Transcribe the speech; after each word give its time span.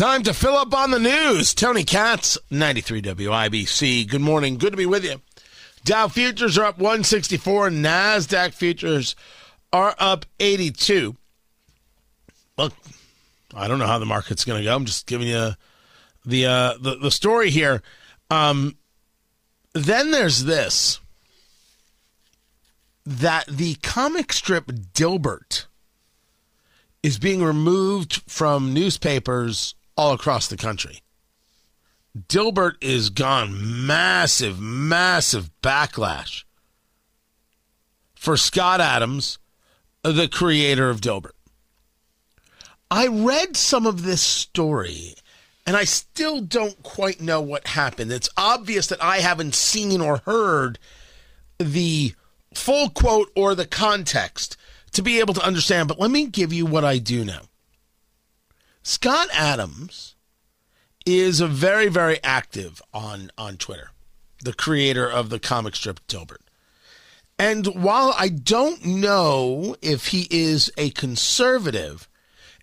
Time 0.00 0.22
to 0.22 0.32
fill 0.32 0.54
up 0.54 0.72
on 0.72 0.92
the 0.92 0.98
news. 0.98 1.52
Tony 1.52 1.84
Katz, 1.84 2.38
93 2.50 3.02
WIBC. 3.02 4.08
Good 4.08 4.22
morning. 4.22 4.56
Good 4.56 4.70
to 4.70 4.76
be 4.78 4.86
with 4.86 5.04
you. 5.04 5.20
Dow 5.84 6.08
futures 6.08 6.56
are 6.56 6.64
up 6.64 6.78
164. 6.78 7.68
NASDAQ 7.68 8.54
futures 8.54 9.14
are 9.74 9.94
up 9.98 10.24
82. 10.40 11.16
Look, 12.56 12.72
I 13.54 13.68
don't 13.68 13.78
know 13.78 13.86
how 13.86 13.98
the 13.98 14.06
market's 14.06 14.46
going 14.46 14.60
to 14.60 14.64
go. 14.64 14.74
I'm 14.74 14.86
just 14.86 15.06
giving 15.06 15.28
you 15.28 15.50
the 16.24 16.46
uh, 16.46 16.78
the, 16.80 16.96
the 16.96 17.10
story 17.10 17.50
here. 17.50 17.82
Um, 18.30 18.78
then 19.74 20.12
there's 20.12 20.44
this 20.44 20.98
that 23.04 23.44
the 23.48 23.74
comic 23.82 24.32
strip 24.32 24.64
Dilbert 24.64 25.66
is 27.02 27.18
being 27.18 27.44
removed 27.44 28.22
from 28.26 28.72
newspapers 28.72 29.74
all 30.00 30.14
across 30.14 30.48
the 30.48 30.56
country. 30.56 31.02
Dilbert 32.18 32.76
is 32.80 33.10
gone. 33.10 33.86
Massive, 33.86 34.58
massive 34.58 35.50
backlash 35.62 36.44
for 38.14 38.38
Scott 38.38 38.80
Adams, 38.80 39.38
the 40.02 40.26
creator 40.26 40.88
of 40.88 41.02
Dilbert. 41.02 41.36
I 42.90 43.08
read 43.08 43.58
some 43.58 43.84
of 43.84 44.02
this 44.02 44.22
story 44.22 45.16
and 45.66 45.76
I 45.76 45.84
still 45.84 46.40
don't 46.40 46.82
quite 46.82 47.20
know 47.20 47.42
what 47.42 47.66
happened. 47.66 48.10
It's 48.10 48.30
obvious 48.38 48.86
that 48.86 49.04
I 49.04 49.18
haven't 49.18 49.54
seen 49.54 50.00
or 50.00 50.22
heard 50.24 50.78
the 51.58 52.14
full 52.54 52.88
quote 52.88 53.30
or 53.36 53.54
the 53.54 53.66
context 53.66 54.56
to 54.92 55.02
be 55.02 55.20
able 55.20 55.34
to 55.34 55.44
understand, 55.44 55.88
but 55.88 56.00
let 56.00 56.10
me 56.10 56.26
give 56.26 56.54
you 56.54 56.64
what 56.64 56.86
I 56.86 56.96
do 56.96 57.22
know. 57.22 57.49
Scott 58.82 59.28
Adams 59.32 60.14
is 61.04 61.40
a 61.40 61.46
very, 61.46 61.88
very 61.88 62.18
active 62.22 62.80
on, 62.94 63.30
on 63.36 63.56
Twitter, 63.56 63.90
the 64.42 64.52
creator 64.52 65.08
of 65.08 65.28
the 65.28 65.38
comic 65.38 65.76
strip 65.76 66.00
Dilbert. 66.08 66.40
And 67.38 67.66
while 67.68 68.14
I 68.18 68.28
don't 68.28 68.84
know 68.84 69.76
if 69.80 70.08
he 70.08 70.26
is 70.30 70.70
a 70.76 70.90
conservative, 70.90 72.08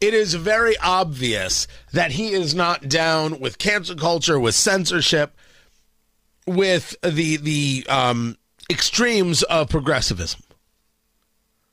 it 0.00 0.14
is 0.14 0.34
very 0.34 0.76
obvious 0.78 1.66
that 1.92 2.12
he 2.12 2.32
is 2.32 2.54
not 2.54 2.88
down 2.88 3.38
with 3.38 3.58
cancel 3.58 3.96
culture, 3.96 4.40
with 4.40 4.54
censorship, 4.54 5.36
with 6.46 6.96
the 7.02 7.36
the 7.36 7.86
um, 7.88 8.36
extremes 8.68 9.42
of 9.44 9.68
progressivism. 9.68 10.42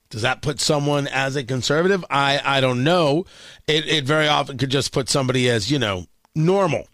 Does 0.10 0.24
that 0.24 0.42
put 0.42 0.60
someone 0.60 1.08
as 1.08 1.36
a 1.36 1.44
conservative? 1.44 2.04
I, 2.10 2.42
I 2.44 2.62
don't 2.62 2.84
know. 2.84 3.26
It, 3.68 3.88
it 3.88 4.04
very 4.06 4.28
often 4.28 4.58
could 4.58 4.72
just 4.72 4.92
put 4.92 5.08
somebody 5.08 5.50
as, 5.50 5.70
you 5.70 5.78
know, 5.78 6.08
normal. 6.34 6.88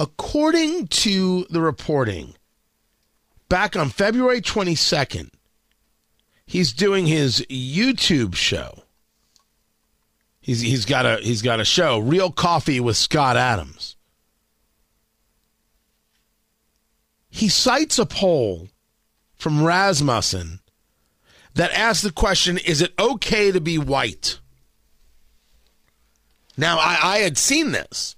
According 0.00 0.88
to 0.88 1.46
the 1.50 1.60
reporting, 1.60 2.34
back 3.48 3.76
on 3.76 3.90
February 3.90 4.40
22nd, 4.40 5.30
he's 6.44 6.72
doing 6.72 7.06
his 7.06 7.46
YouTube 7.48 8.34
show. 8.34 8.82
He's, 10.40 10.62
he's 10.62 10.86
got 10.86 11.06
a 11.06 11.18
he's 11.18 11.42
got 11.42 11.60
a 11.60 11.64
show, 11.64 11.98
Real 11.98 12.32
Coffee 12.32 12.80
with 12.80 12.96
Scott 12.96 13.36
Adams. 13.36 13.94
He 17.28 17.48
cites 17.48 17.98
a 17.98 18.06
poll 18.06 18.68
from 19.36 19.62
Rasmussen 19.62 20.60
that 21.54 21.72
asked 21.72 22.02
the 22.02 22.12
question 22.12 22.58
Is 22.58 22.80
it 22.82 22.92
okay 22.98 23.52
to 23.52 23.60
be 23.60 23.78
white? 23.78 24.38
Now, 26.56 26.78
I, 26.78 26.98
I 27.02 27.18
had 27.18 27.38
seen 27.38 27.72
this. 27.72 28.16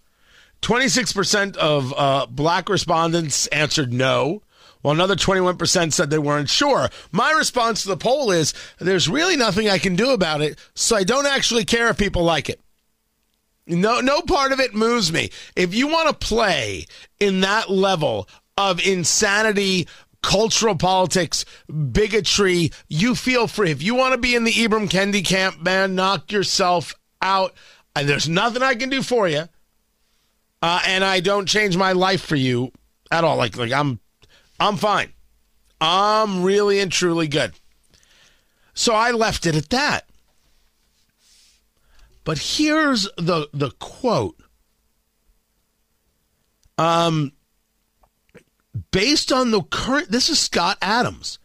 26% 0.62 1.56
of 1.56 1.92
uh, 1.96 2.26
black 2.26 2.68
respondents 2.68 3.48
answered 3.48 3.92
no, 3.92 4.42
while 4.80 4.94
another 4.94 5.16
21% 5.16 5.92
said 5.92 6.10
they 6.10 6.18
weren't 6.18 6.48
sure. 6.48 6.88
My 7.10 7.32
response 7.32 7.82
to 7.82 7.88
the 7.88 7.96
poll 7.96 8.30
is 8.30 8.54
there's 8.78 9.08
really 9.08 9.36
nothing 9.36 9.68
I 9.68 9.78
can 9.78 9.96
do 9.96 10.10
about 10.10 10.40
it, 10.40 10.58
so 10.74 10.96
I 10.96 11.04
don't 11.04 11.26
actually 11.26 11.64
care 11.64 11.88
if 11.88 11.98
people 11.98 12.22
like 12.22 12.48
it. 12.48 12.60
No, 13.66 14.00
no 14.00 14.22
part 14.22 14.52
of 14.52 14.60
it 14.60 14.74
moves 14.74 15.12
me. 15.12 15.30
If 15.54 15.74
you 15.74 15.86
want 15.86 16.08
to 16.08 16.26
play 16.26 16.86
in 17.20 17.40
that 17.40 17.70
level 17.70 18.28
of 18.56 18.84
insanity, 18.84 19.86
cultural 20.22 20.76
politics, 20.76 21.44
bigotry, 21.92 22.70
you 22.88 23.14
feel 23.14 23.46
free. 23.46 23.70
If 23.70 23.82
you 23.82 23.94
want 23.94 24.12
to 24.12 24.18
be 24.18 24.34
in 24.34 24.44
the 24.44 24.52
Ibram 24.52 24.88
Kendi 24.88 25.24
camp, 25.24 25.60
man, 25.60 25.94
knock 25.94 26.32
yourself 26.32 26.94
out. 27.20 27.54
And 27.94 28.08
there's 28.08 28.28
nothing 28.28 28.62
I 28.62 28.74
can 28.74 28.88
do 28.88 29.02
for 29.02 29.28
you. 29.28 29.48
Uh, 30.62 30.80
and 30.86 31.04
I 31.04 31.20
don't 31.20 31.46
change 31.48 31.76
my 31.76 31.92
life 31.92 32.24
for 32.24 32.36
you 32.36 32.72
at 33.10 33.24
all. 33.24 33.36
Like, 33.36 33.56
like 33.56 33.72
I'm, 33.72 34.00
I'm 34.58 34.76
fine. 34.76 35.12
I'm 35.80 36.42
really 36.44 36.78
and 36.78 36.90
truly 36.90 37.26
good. 37.26 37.52
So 38.74 38.94
I 38.94 39.10
left 39.10 39.46
it 39.46 39.56
at 39.56 39.70
that. 39.70 40.06
But 42.24 42.38
here's 42.38 43.08
the 43.16 43.48
the 43.52 43.70
quote. 43.78 44.36
Um, 46.78 47.32
based 48.92 49.32
on 49.32 49.50
the 49.50 49.62
current, 49.62 50.10
this 50.10 50.28
is 50.30 50.38
Scott 50.38 50.78
Adams. 50.80 51.38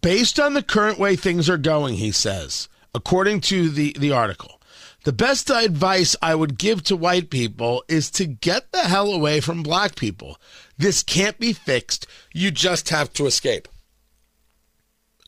Based 0.00 0.38
on 0.38 0.54
the 0.54 0.62
current 0.62 0.98
way 0.98 1.16
things 1.16 1.50
are 1.50 1.58
going, 1.58 1.96
he 1.96 2.12
says, 2.12 2.68
according 2.94 3.40
to 3.42 3.68
the, 3.68 3.94
the 3.98 4.12
article, 4.12 4.60
the 5.04 5.12
best 5.12 5.50
advice 5.50 6.14
I 6.22 6.34
would 6.34 6.58
give 6.58 6.82
to 6.84 6.96
white 6.96 7.30
people 7.30 7.82
is 7.88 8.10
to 8.12 8.26
get 8.26 8.70
the 8.70 8.80
hell 8.80 9.12
away 9.12 9.40
from 9.40 9.62
black 9.62 9.96
people. 9.96 10.38
This 10.78 11.02
can't 11.02 11.38
be 11.38 11.52
fixed. 11.52 12.06
You 12.32 12.50
just 12.50 12.90
have 12.90 13.12
to 13.14 13.26
escape. 13.26 13.68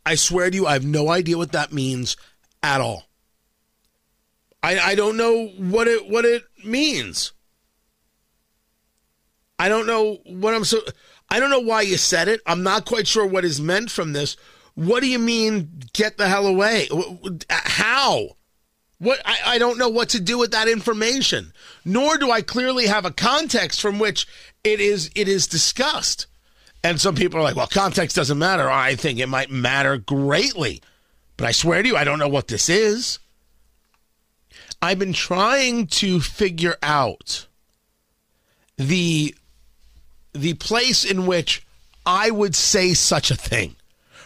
I 0.05 0.15
swear 0.15 0.50
to 0.50 0.56
you, 0.56 0.66
I 0.66 0.75
have 0.75 0.84
no 0.84 1.11
idea 1.11 1.38
what 1.38 1.53
that 1.53 1.72
means 1.72 2.16
at 2.62 2.81
all. 2.81 3.05
I, 4.62 4.78
I 4.78 4.94
don't 4.94 5.16
know 5.16 5.49
what 5.49 5.88
it 5.88 6.09
what 6.09 6.25
it 6.25 6.44
means. 6.65 7.32
I 9.59 9.69
don't 9.69 9.87
know 9.87 10.19
what 10.25 10.55
I'm 10.55 10.65
so 10.65 10.81
I 11.32 11.41
don't 11.41 11.48
know 11.48 11.60
why 11.60 11.81
you 11.81 11.97
said 11.97 12.28
it. 12.28 12.43
I'm 12.44 12.62
not 12.62 12.84
quite 12.84 13.09
sure 13.09 13.25
what 13.25 13.43
is 13.43 13.59
meant 13.59 13.91
from 13.91 14.12
this. 14.12 14.37
What 14.75 15.00
do 15.00 15.09
you 15.09 15.19
mean, 15.19 15.81
get 15.94 16.19
the 16.19 16.28
hell 16.28 16.47
away? 16.47 16.88
Uh, 16.93 17.31
how? 17.48 18.37
What 18.98 19.19
I, 19.25 19.38
I 19.47 19.59
don't 19.59 19.78
know 19.78 19.88
what 19.88 20.10
to 20.10 20.20
do 20.20 20.37
with 20.37 20.50
that 20.50 20.69
information. 20.69 21.54
Nor 21.87 22.19
do 22.19 22.31
I 22.31 22.43
clearly 22.43 22.87
have 22.87 23.06
a 23.06 23.10
context 23.10 23.81
from 23.81 23.98
which 23.98 24.26
it 24.62 24.78
is 24.78 25.10
it 25.15 25.26
is 25.26 25.47
discussed. 25.47 26.26
And 26.84 27.00
some 27.00 27.15
people 27.15 27.41
are 27.41 27.44
like, 27.44 27.56
well, 27.56 27.66
context 27.66 28.14
doesn't 28.14 28.38
matter. 28.38 28.70
I 28.70 28.94
think 28.94 29.19
it 29.19 29.26
might 29.26 29.50
matter 29.50 29.97
greatly. 29.97 30.82
But 31.38 31.47
I 31.47 31.53
swear 31.53 31.82
to 31.82 31.88
you, 31.88 31.97
I 31.97 32.04
don't 32.04 32.19
know 32.19 32.28
what 32.28 32.49
this 32.49 32.69
is. 32.69 33.20
I've 34.82 34.99
been 34.99 35.14
trying 35.14 35.87
to 35.87 36.20
figure 36.20 36.76
out 36.82 37.46
the 38.76 39.35
the 40.32 40.55
place 40.55 41.05
in 41.05 41.26
which 41.26 41.67
I 42.05 42.31
would 42.31 42.55
say 42.55 42.94
such 42.94 43.31
a 43.31 43.37
thing. 43.37 43.76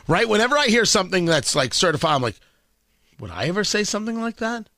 Right? 0.08 0.28
Whenever 0.28 0.56
I 0.56 0.66
hear 0.66 0.84
something 0.84 1.24
that's 1.24 1.56
like 1.56 1.74
certified, 1.74 2.14
I'm 2.14 2.22
like, 2.22 2.38
would 3.18 3.30
I 3.30 3.46
ever 3.46 3.64
say 3.64 3.82
something 3.82 4.20
like 4.20 4.36
that? 4.36 4.68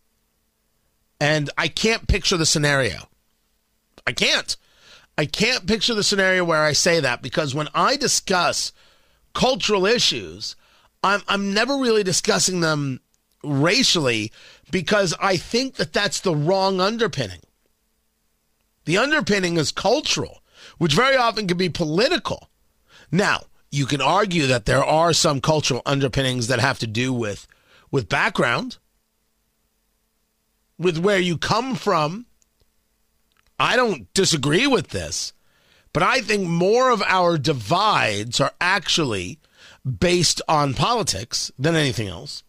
And 1.20 1.50
I 1.58 1.68
can't 1.68 2.08
picture 2.08 2.36
the 2.36 2.46
scenario. 2.46 3.08
I 4.06 4.12
can't. 4.12 4.56
I 5.18 5.26
can't 5.26 5.66
picture 5.66 5.94
the 5.94 6.04
scenario 6.04 6.44
where 6.44 6.62
I 6.62 6.72
say 6.72 7.00
that 7.00 7.22
because 7.22 7.54
when 7.54 7.68
I 7.74 7.96
discuss 7.96 8.72
cultural 9.34 9.84
issues, 9.84 10.56
I'm, 11.02 11.22
I'm 11.28 11.52
never 11.52 11.76
really 11.76 12.04
discussing 12.04 12.60
them 12.60 13.00
racially 13.42 14.32
because 14.70 15.14
I 15.20 15.36
think 15.36 15.74
that 15.74 15.92
that's 15.92 16.20
the 16.20 16.34
wrong 16.34 16.80
underpinning. 16.80 17.40
The 18.84 18.96
underpinning 18.96 19.56
is 19.56 19.72
cultural 19.72 20.40
which 20.78 20.94
very 20.94 21.16
often 21.16 21.46
can 21.46 21.56
be 21.56 21.68
political. 21.68 22.48
Now, 23.10 23.44
you 23.70 23.86
can 23.86 24.00
argue 24.00 24.46
that 24.46 24.64
there 24.64 24.84
are 24.84 25.12
some 25.12 25.40
cultural 25.40 25.82
underpinnings 25.84 26.46
that 26.48 26.60
have 26.60 26.78
to 26.80 26.86
do 26.86 27.12
with 27.12 27.46
with 27.90 28.08
background. 28.08 28.78
with 30.78 30.98
where 30.98 31.18
you 31.18 31.36
come 31.36 31.74
from. 31.74 32.26
I 33.58 33.74
don't 33.76 34.12
disagree 34.14 34.66
with 34.66 34.88
this, 34.88 35.32
but 35.92 36.02
I 36.04 36.20
think 36.20 36.46
more 36.46 36.90
of 36.90 37.02
our 37.02 37.36
divides 37.36 38.40
are 38.40 38.52
actually 38.60 39.40
based 39.84 40.40
on 40.48 40.74
politics 40.74 41.50
than 41.58 41.74
anything 41.74 42.06
else. 42.08 42.44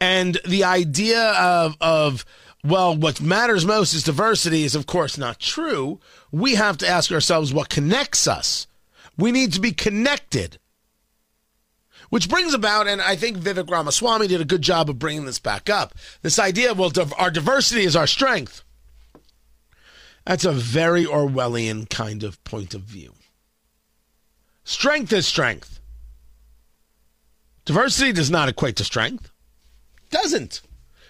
And 0.00 0.38
the 0.46 0.64
idea 0.64 1.32
of, 1.32 1.76
of 1.80 2.24
well, 2.68 2.96
what 2.96 3.20
matters 3.20 3.64
most 3.64 3.94
is 3.94 4.02
diversity 4.02 4.64
is, 4.64 4.74
of 4.74 4.86
course, 4.86 5.16
not 5.16 5.40
true. 5.40 6.00
We 6.30 6.54
have 6.54 6.76
to 6.78 6.88
ask 6.88 7.10
ourselves 7.10 7.52
what 7.52 7.68
connects 7.68 8.26
us. 8.26 8.66
We 9.16 9.32
need 9.32 9.52
to 9.54 9.60
be 9.60 9.72
connected. 9.72 10.58
Which 12.10 12.28
brings 12.28 12.54
about, 12.54 12.86
and 12.86 13.00
I 13.00 13.16
think 13.16 13.38
Vivek 13.38 13.70
Ramaswamy 13.70 14.28
did 14.28 14.40
a 14.40 14.46
good 14.46 14.62
job 14.62 14.88
of 14.88 14.98
bringing 14.98 15.24
this 15.24 15.38
back 15.38 15.68
up 15.68 15.94
this 16.22 16.38
idea 16.38 16.74
well, 16.74 16.92
our 17.18 17.30
diversity 17.30 17.84
is 17.84 17.96
our 17.96 18.06
strength. 18.06 18.62
That's 20.24 20.44
a 20.44 20.52
very 20.52 21.04
Orwellian 21.04 21.88
kind 21.88 22.22
of 22.22 22.42
point 22.44 22.74
of 22.74 22.82
view. 22.82 23.14
Strength 24.64 25.12
is 25.12 25.26
strength. 25.26 25.80
Diversity 27.64 28.12
does 28.12 28.30
not 28.30 28.48
equate 28.48 28.76
to 28.76 28.84
strength. 28.84 29.30
Doesn't. 30.10 30.60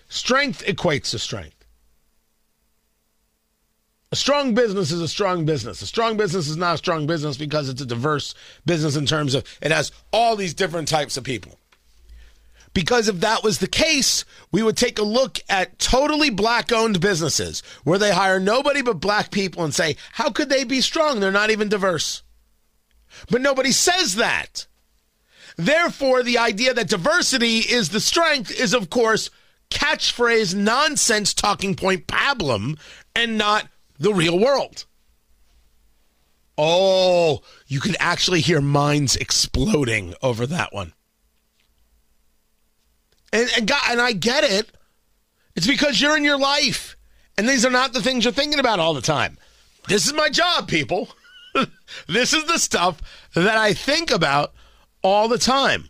Strength 0.09 0.65
equates 0.67 1.11
to 1.11 1.19
strength. 1.19 1.55
A 4.11 4.17
strong 4.17 4.55
business 4.55 4.91
is 4.91 5.03
a 5.03 5.09
strong 5.09 5.45
business. 5.45 5.83
A 5.83 5.87
strong 5.87 6.17
business 6.17 6.49
is 6.49 6.57
not 6.57 6.75
a 6.75 6.79
strong 6.79 7.07
business 7.07 7.37
because 7.37 7.69
it's 7.69 7.83
a 7.83 7.87
diverse 7.87 8.35
business 8.65 8.97
in 8.97 9.05
terms 9.05 9.35
of 9.35 9.45
it 9.61 9.71
has 9.71 9.93
all 10.13 10.35
these 10.35 10.55
different 10.55 10.89
types 10.89 11.19
of 11.19 11.25
people. 11.25 11.59
Because 12.73 13.09
if 13.09 13.21
that 13.21 13.43
was 13.43 13.59
the 13.59 13.67
case, 13.67 14.25
we 14.51 14.63
would 14.63 14.77
take 14.77 14.99
a 14.99 15.03
look 15.03 15.41
at 15.49 15.79
totally 15.79 16.31
black 16.31 16.73
owned 16.73 17.01
businesses 17.01 17.63
where 17.85 17.99
they 17.99 18.13
hire 18.13 18.41
nobody 18.41 18.83
but 18.83 19.01
black 19.01 19.31
people 19.31 19.65
and 19.65 19.75
say, 19.75 19.97
how 20.13 20.31
could 20.31 20.49
they 20.49 20.65
be 20.65 20.81
strong? 20.81 21.21
They're 21.21 21.33
not 21.33 21.51
even 21.51 21.69
diverse. 21.69 22.23
But 23.31 23.43
nobody 23.43 23.73
says 23.73 24.17
that. 24.17 24.67
Therefore, 25.57 26.23
the 26.23 26.39
idea 26.39 26.73
that 26.73 26.89
diversity 26.89 27.59
is 27.59 27.89
the 27.89 28.01
strength 28.01 28.51
is, 28.51 28.73
of 28.73 28.91
course, 28.91 29.29
catchphrase 29.71 30.55
nonsense 30.55 31.35
talking 31.35 31.75
point 31.75 32.07
pablum 32.07 32.79
and 33.15 33.39
not 33.39 33.69
the 33.99 34.13
real 34.13 34.39
world. 34.39 34.85
Oh, 36.57 37.43
you 37.67 37.81
can 37.81 37.95
actually 38.01 38.41
hear 38.41 38.61
minds 38.61 39.15
exploding 39.17 40.15
over 40.23 40.47
that 40.47 40.73
one. 40.73 40.93
And 43.33 43.49
and, 43.57 43.69
God, 43.69 43.83
and 43.91 44.01
I 44.01 44.13
get 44.13 44.45
it. 44.45 44.71
It's 45.55 45.67
because 45.67 46.01
you're 46.01 46.17
in 46.17 46.25
your 46.25 46.39
life. 46.39 46.97
And 47.37 47.49
these 47.49 47.65
are 47.65 47.71
not 47.71 47.93
the 47.93 48.03
things 48.03 48.25
you're 48.25 48.33
thinking 48.33 48.59
about 48.59 48.81
all 48.81 48.95
the 48.95 49.01
time. 49.01 49.39
This 49.87 50.07
is 50.07 50.13
my 50.13 50.29
job, 50.29 50.67
people. 50.67 51.09
this 52.09 52.33
is 52.33 52.45
the 52.47 52.59
stuff 52.59 53.01
that 53.35 53.57
I 53.57 53.75
think 53.75 54.11
about 54.11 54.53
all 55.03 55.29
the 55.29 55.39
time. 55.39 55.89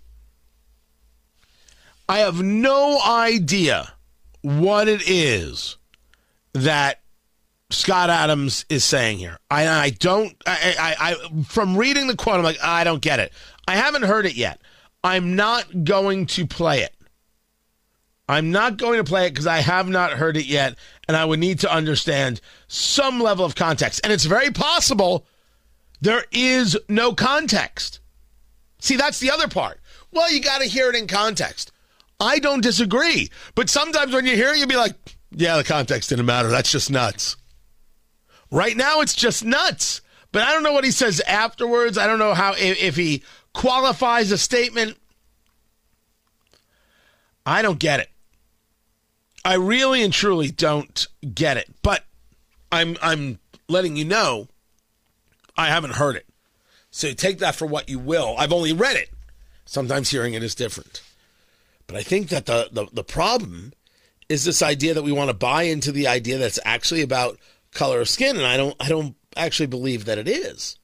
I 2.08 2.18
have 2.18 2.42
no 2.42 2.98
idea 3.06 3.92
what 4.42 4.88
it 4.88 5.02
is 5.06 5.76
that 6.54 7.00
Scott 7.70 8.08
Adams 8.08 8.64
is 8.70 8.82
saying 8.82 9.18
here. 9.18 9.38
I, 9.50 9.68
I 9.68 9.90
don't. 9.90 10.34
I, 10.46 10.74
I, 10.78 10.96
I 11.10 11.42
from 11.42 11.76
reading 11.76 12.06
the 12.06 12.16
quote, 12.16 12.36
I'm 12.36 12.42
like, 12.42 12.58
ah, 12.62 12.76
I 12.76 12.84
don't 12.84 13.02
get 13.02 13.20
it. 13.20 13.32
I 13.66 13.76
haven't 13.76 14.02
heard 14.02 14.24
it 14.24 14.34
yet. 14.34 14.60
I'm 15.04 15.36
not 15.36 15.84
going 15.84 16.26
to 16.26 16.46
play 16.46 16.80
it. 16.80 16.94
I'm 18.28 18.50
not 18.50 18.76
going 18.76 18.98
to 18.98 19.04
play 19.04 19.26
it 19.26 19.30
because 19.30 19.46
I 19.46 19.58
have 19.58 19.88
not 19.88 20.12
heard 20.12 20.36
it 20.36 20.46
yet, 20.46 20.76
and 21.06 21.16
I 21.16 21.24
would 21.24 21.40
need 21.40 21.60
to 21.60 21.72
understand 21.72 22.40
some 22.68 23.20
level 23.20 23.44
of 23.44 23.54
context. 23.54 24.00
And 24.04 24.12
it's 24.12 24.24
very 24.24 24.50
possible 24.50 25.26
there 26.00 26.24
is 26.30 26.76
no 26.88 27.14
context. 27.14 28.00
See, 28.80 28.96
that's 28.96 29.18
the 29.18 29.30
other 29.30 29.48
part. 29.48 29.80
Well, 30.12 30.30
you 30.30 30.40
got 30.40 30.60
to 30.60 30.68
hear 30.68 30.88
it 30.88 30.94
in 30.94 31.06
context. 31.06 31.72
I 32.20 32.38
don't 32.38 32.62
disagree. 32.62 33.30
But 33.54 33.70
sometimes 33.70 34.12
when 34.12 34.26
you 34.26 34.34
hear 34.34 34.50
it, 34.50 34.58
you'll 34.58 34.68
be 34.68 34.76
like, 34.76 34.94
yeah, 35.30 35.56
the 35.56 35.64
context 35.64 36.10
didn't 36.10 36.26
matter. 36.26 36.48
That's 36.48 36.70
just 36.70 36.90
nuts. 36.90 37.36
Right 38.50 38.76
now, 38.76 39.00
it's 39.00 39.14
just 39.14 39.44
nuts. 39.44 40.00
But 40.32 40.42
I 40.42 40.52
don't 40.52 40.62
know 40.62 40.72
what 40.72 40.84
he 40.84 40.90
says 40.90 41.20
afterwards. 41.20 41.98
I 41.98 42.06
don't 42.06 42.18
know 42.18 42.34
how, 42.34 42.52
if, 42.52 42.82
if 42.82 42.96
he 42.96 43.22
qualifies 43.52 44.32
a 44.32 44.38
statement. 44.38 44.96
I 47.46 47.62
don't 47.62 47.78
get 47.78 48.00
it. 48.00 48.10
I 49.44 49.54
really 49.54 50.02
and 50.02 50.12
truly 50.12 50.50
don't 50.50 51.06
get 51.34 51.56
it. 51.56 51.70
But 51.82 52.04
I'm 52.70 52.96
I'm 53.00 53.38
letting 53.68 53.96
you 53.96 54.04
know 54.04 54.48
I 55.56 55.68
haven't 55.68 55.94
heard 55.94 56.16
it. 56.16 56.26
So 56.90 57.12
take 57.12 57.38
that 57.38 57.54
for 57.54 57.66
what 57.66 57.88
you 57.88 57.98
will. 57.98 58.34
I've 58.38 58.52
only 58.52 58.72
read 58.72 58.96
it. 58.96 59.10
Sometimes 59.64 60.10
hearing 60.10 60.34
it 60.34 60.42
is 60.42 60.54
different. 60.54 61.02
But 61.88 61.96
I 61.96 62.02
think 62.02 62.28
that 62.28 62.46
the, 62.46 62.68
the, 62.70 62.86
the 62.92 63.02
problem 63.02 63.72
is 64.28 64.44
this 64.44 64.62
idea 64.62 64.94
that 64.94 65.02
we 65.02 65.10
want 65.10 65.30
to 65.30 65.34
buy 65.34 65.64
into 65.64 65.90
the 65.90 66.06
idea 66.06 66.38
that's 66.38 66.60
actually 66.64 67.00
about 67.02 67.38
color 67.72 68.00
of 68.00 68.08
skin, 68.08 68.36
and 68.36 68.46
I 68.46 68.56
don't 68.56 68.76
I 68.78 68.88
don't 68.88 69.16
actually 69.36 69.66
believe 69.66 70.04
that 70.04 70.18
it 70.18 70.28
is. 70.28 70.78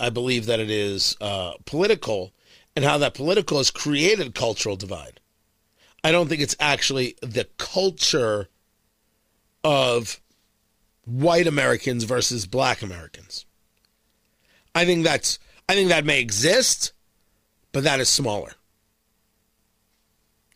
I 0.00 0.10
believe 0.10 0.46
that 0.46 0.60
it 0.60 0.70
is 0.70 1.16
uh, 1.20 1.52
political, 1.64 2.32
and 2.74 2.84
how 2.84 2.96
that 2.98 3.14
political 3.14 3.58
has 3.58 3.70
created 3.70 4.34
cultural 4.34 4.76
divide. 4.76 5.20
I 6.04 6.12
don't 6.12 6.28
think 6.28 6.40
it's 6.40 6.56
actually 6.60 7.16
the 7.20 7.48
culture 7.58 8.48
of 9.64 10.20
white 11.04 11.46
Americans 11.46 12.04
versus 12.04 12.46
black 12.46 12.80
Americans. 12.80 13.44
I 14.72 14.84
think 14.84 15.02
that's 15.04 15.40
I 15.68 15.74
think 15.74 15.88
that 15.88 16.04
may 16.04 16.20
exist, 16.20 16.92
but 17.72 17.82
that 17.82 17.98
is 17.98 18.08
smaller. 18.08 18.52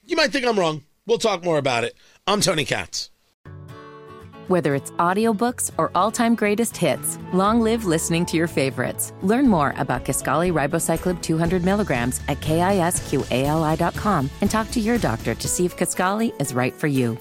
You 0.08 0.16
might 0.16 0.32
think 0.32 0.46
I'm 0.46 0.58
wrong. 0.58 0.84
We'll 1.06 1.18
talk 1.18 1.44
more 1.44 1.58
about 1.58 1.84
it. 1.84 1.92
I'm 2.26 2.40
Tony 2.40 2.64
Katz. 2.64 3.10
Whether 4.46 4.74
it's 4.74 4.90
audiobooks 4.92 5.70
or 5.76 5.90
all-time 5.94 6.34
greatest 6.34 6.74
hits, 6.74 7.18
long 7.34 7.60
live 7.60 7.84
listening 7.84 8.24
to 8.26 8.36
your 8.38 8.46
favorites. 8.46 9.12
Learn 9.20 9.46
more 9.46 9.74
about 9.76 10.06
Kisqali 10.06 10.50
Ribociclib 10.50 11.20
200 11.20 11.62
milligrams 11.62 12.22
at 12.26 12.40
kisqali.com 12.40 14.30
and 14.40 14.50
talk 14.50 14.70
to 14.70 14.80
your 14.80 14.96
doctor 14.96 15.34
to 15.34 15.46
see 15.46 15.66
if 15.66 15.76
Kisqali 15.76 16.32
is 16.40 16.54
right 16.54 16.72
for 16.72 16.86
you. 16.86 17.18